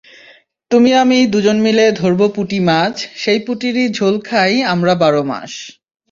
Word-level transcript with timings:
তুমি 0.71 0.91
আমি 0.93 1.17
দুজন 1.33 1.57
মিলে 1.59 1.85
ধরব 1.91 2.21
পুঁটি 2.35 2.59
মাছসেই 2.61 3.39
পুঁটিরই 3.39 3.85
ঝোল 3.93 4.15
খাই 4.25 4.53
আমরা 4.73 4.93
বারো 4.95 5.21
মাস। 5.23 5.51